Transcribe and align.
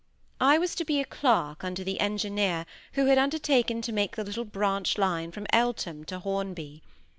I 0.39 0.57
was 0.57 0.73
to 0.77 0.83
be 0.83 0.99
a 0.99 1.05
clerk 1.05 1.63
under 1.63 1.83
the 1.83 1.99
engineer 1.99 2.65
who 2.93 3.05
had 3.05 3.19
undertaken 3.19 3.83
to 3.83 3.91
make 3.93 4.15
the 4.15 4.23
little 4.23 4.45
branch 4.45 4.97
line 4.97 5.31
from 5.31 5.45
Eltham 5.53 6.05
to 6.05 6.17
Hornby. 6.17 6.81